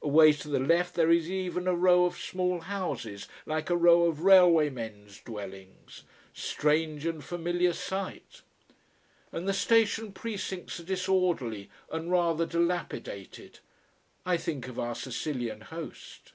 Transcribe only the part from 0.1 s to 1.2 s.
to the left there